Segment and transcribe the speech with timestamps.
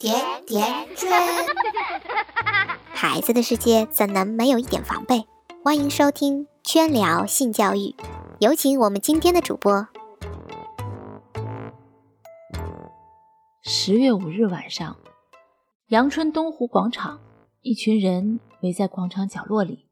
[0.00, 0.14] 甜
[0.46, 0.64] 甜
[0.96, 1.10] 圈，
[2.94, 5.26] 孩子的世界怎能没有一点防备？
[5.62, 7.94] 欢迎收听圈聊性教育，
[8.38, 9.88] 有请我们今天的主播。
[13.62, 14.96] 十月五日晚上，
[15.88, 17.20] 阳春东湖广场，
[17.60, 19.84] 一群人围在广场角落里，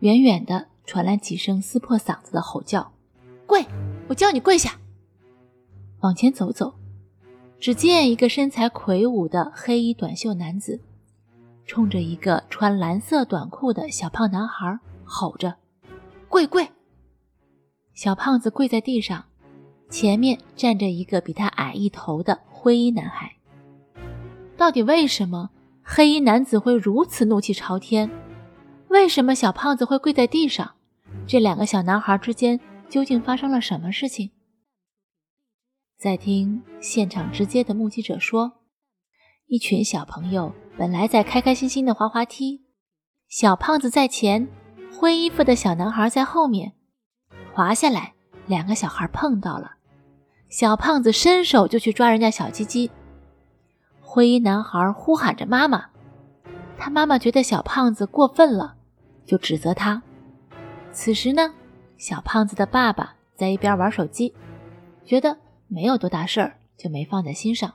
[0.00, 2.92] 远远的传来几声撕破嗓子的吼叫
[3.48, 3.64] ：“跪！
[4.08, 4.78] 我叫你跪下！”
[6.04, 6.74] 往前走走。
[7.62, 10.80] 只见一个身材魁梧的黑衣短袖男子，
[11.64, 15.54] 冲着一个穿蓝色短裤的小胖男孩吼着
[16.28, 16.68] ：“跪跪！”
[17.94, 19.24] 小胖子跪在地上，
[19.88, 23.32] 前面站着一个比他矮一头的灰衣男孩。
[24.56, 25.48] 到底为什么
[25.84, 28.10] 黑衣男子会如此怒气朝天？
[28.88, 30.68] 为什么小胖子会跪在地上？
[31.28, 34.32] 这两个小男孩之间究竟发生了什么事情？
[36.02, 38.54] 在听现场直接的目击者说，
[39.46, 42.64] 一群小朋友本来在开开心心的滑滑梯，
[43.28, 44.48] 小胖子在前，
[44.98, 46.72] 灰衣服的小男孩在后面，
[47.54, 48.14] 滑下来，
[48.48, 49.74] 两个小孩碰到了，
[50.48, 52.90] 小胖子伸手就去抓人家小鸡鸡，
[54.00, 55.90] 灰衣男孩呼喊着妈妈，
[56.76, 58.74] 他妈妈觉得小胖子过分了，
[59.24, 60.02] 就指责他。
[60.90, 61.54] 此时呢，
[61.96, 64.34] 小胖子的爸爸在一边玩手机，
[65.04, 65.38] 觉得。
[65.72, 67.72] 没有多大事儿，就没放在心上。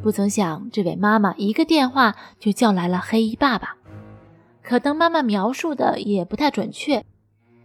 [0.00, 3.76] 不曾想，这位妈妈一个电话就叫来了黑衣爸爸。
[4.62, 7.04] 可当妈妈描述的也不太准确，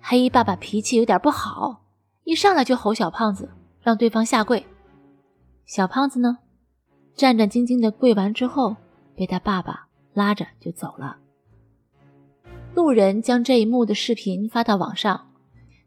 [0.01, 1.83] 黑衣爸爸脾气有点不好，
[2.23, 3.51] 一上来就吼小胖子，
[3.81, 4.66] 让对方下跪。
[5.66, 6.39] 小胖子呢，
[7.13, 8.75] 战战兢兢的跪完之后，
[9.16, 11.17] 被他爸爸拉着就走了。
[12.73, 15.29] 路人将这一幕的视频发到网上，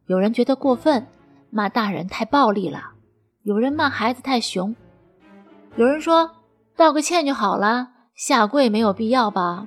[0.07, 1.07] 有人觉得过分，
[1.51, 2.93] 骂大人太暴力了。
[3.49, 4.77] 有人骂孩子太熊，
[5.77, 6.33] 有人说
[6.77, 9.67] 道个歉就好了，下跪没有必要吧？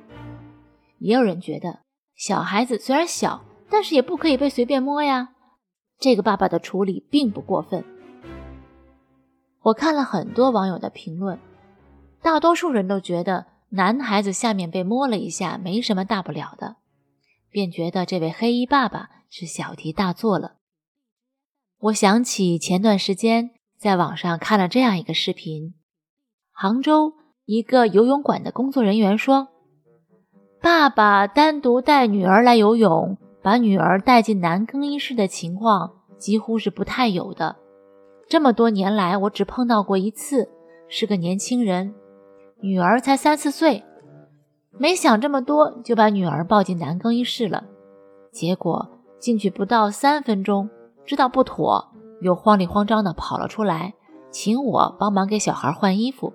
[0.99, 1.79] 也有人觉得
[2.15, 5.29] 小孩子虽然小，但是也不可以被随便摸呀。
[5.97, 7.83] 这个爸爸的处理并不过分。
[9.63, 11.39] 我看了很多网友的评论，
[12.21, 16.75] 大多数人都觉得男孩子下面被摸了一下没什么大不了的，
[17.49, 20.57] 便觉得这位黑衣爸爸是小题大做了。
[21.79, 23.55] 我想起前段时间。
[23.81, 25.73] 在网上看了这样一个视频，
[26.51, 27.13] 杭州
[27.45, 29.47] 一个游泳馆的工作人员说
[30.61, 37.55] ：“爸爸单独带女儿来游泳，把女儿带进男更衣室的情况几乎是不太有的。
[38.29, 40.47] 这么多年来，我只碰到过一次，
[40.87, 41.95] 是个年轻人，
[42.59, 43.83] 女儿才三四岁，
[44.77, 47.63] 没想这么多就把女儿抱进男更衣室了。
[48.31, 48.87] 结果
[49.19, 50.69] 进去不到三分钟，
[51.03, 51.87] 知道不妥。”
[52.21, 53.93] 又慌里慌张地跑了出来，
[54.31, 56.33] 请我帮忙给小孩换衣服。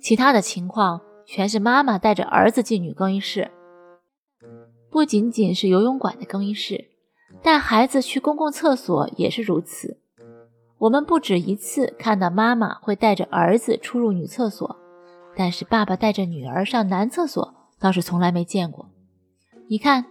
[0.00, 3.50] 其他的情况全是妈妈带着儿子进女更衣室。
[4.90, 6.90] 不仅仅是游泳馆的更衣室，
[7.42, 9.98] 带孩子去公共厕所也是如此。
[10.78, 14.76] 我们不止一次看到妈妈会带着儿子出入女厕所，
[15.36, 18.86] 但是爸爸带着女儿上男厕所倒是从来没见过。
[19.68, 20.04] 你看，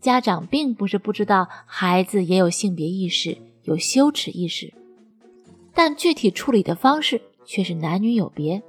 [0.00, 3.38] 家长并不是不知道孩子也有性别意识。
[3.66, 4.72] 有羞耻意识，
[5.74, 8.62] 但具体处理的方式却是男女有别。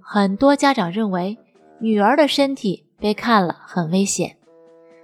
[0.00, 1.38] 很多家长认为
[1.78, 4.36] 女儿的身体被看了很危险，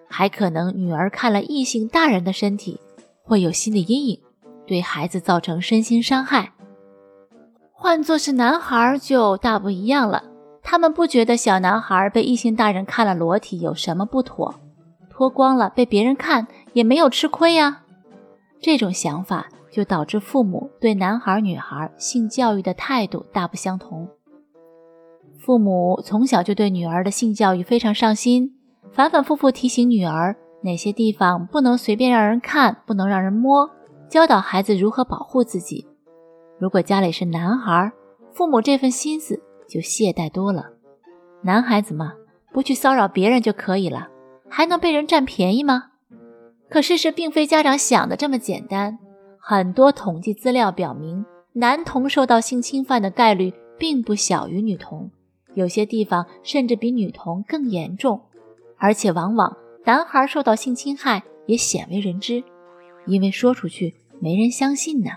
[0.09, 2.81] 还可能女儿看了异性大人的身体
[3.23, 4.21] 会有心理阴影，
[4.67, 6.53] 对孩子造成身心伤害。
[7.73, 10.25] 换做是男孩就大不一样了，
[10.63, 14.55] 他们不觉得小男孩被异性大人看了裸体有什么不妥，
[15.11, 17.83] 脱光了被别人看也没有吃亏呀。
[18.61, 24.09] 这种想法就导致父母对男孩女孩性教育的态度大不相同。
[25.39, 28.57] 父母从小就对女儿的性教育非常上心，
[28.91, 33.71] 反反复复提醒女儿哪些地方不能随便让人看，不能让人摸，
[34.09, 35.87] 教导孩子如何保护自己。
[36.59, 37.93] 如果家里是男孩，
[38.33, 40.65] 父母这份心思就懈怠多了。
[41.43, 42.15] 男孩子嘛，
[42.53, 44.09] 不去骚扰别人就可以了，
[44.49, 45.91] 还能被人占便宜吗？
[46.69, 48.99] 可事实并非家长想的这么简单。
[49.39, 55.11] 很多统计资料表明，男童受到性侵犯的概率并不小于女童，
[55.55, 58.21] 有些地方甚至比女童更严重。
[58.79, 62.43] 而且，往往男孩受到性侵害也鲜为人知，
[63.07, 65.11] 因为说出去没人相信呢。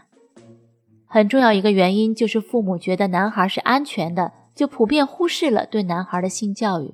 [1.08, 6.94] 很重要一个原因就是父母觉得男孩是安全的，就普遍忽视了对男孩的性教育。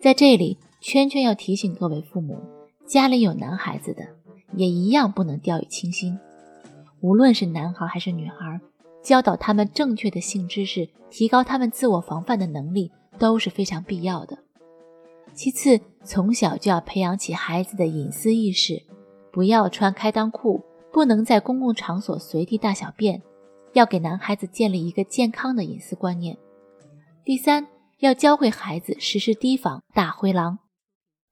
[0.00, 2.55] 在这里，圈圈要提醒各位父母。
[2.86, 4.06] 家里有男孩子的，
[4.54, 6.18] 也一样不能掉以轻心。
[7.00, 8.60] 无论是男孩还是女孩，
[9.02, 14.38] 教导他们正确的性知识，提高他们自我防范的能力都是非常必要的。
[15.34, 18.80] 其次，从小就要培养起孩子的隐私意识，
[19.32, 23.20] 不要穿开裆裤，不能在公共场所随地大小便，
[23.72, 26.38] 要给男孩子建立一个健康的隐私观念。
[27.24, 27.66] 第三，
[27.98, 30.60] 要教会孩子时时提防大灰狼，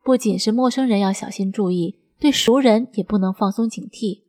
[0.05, 4.23] 不仅是陌生人要小心注意，对熟人也不能放松警惕，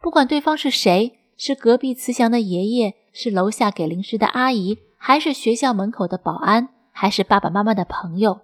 [0.00, 1.18] 不管对方是谁。
[1.38, 8.40] 是隔壁慈祥的爷爷，是楼下给零食的阿姨，还是学校门口的保安，还是爸爸妈妈的朋友，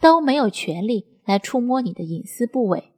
[0.00, 2.94] 都没有权利来触摸你的隐私部位。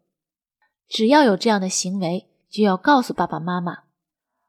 [0.89, 3.81] 只要有这样的行为，就要告诉爸爸妈妈。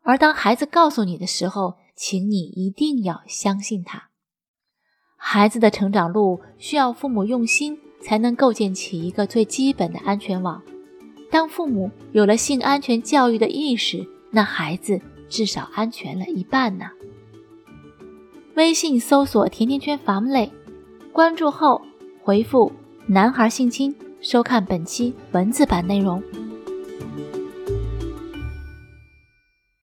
[0.01, 4.11] 而当孩子告诉你的时候，请你一定要相信他。
[5.17, 10.61] 孩子的成长路需要父母用心，才能构建起一个最基本的安全网。
[11.31, 16.85] 当父母有了性安全教育的意识，那孩子至少安全了一半呢。
[18.55, 20.49] 微信搜索“甜甜圈 family”，
[21.11, 21.81] 关注后
[22.21, 22.71] 回复
[23.07, 26.23] “男孩性侵”收看本期文字版内容。